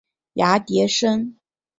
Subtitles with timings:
[0.33, 1.37] 芽叠生。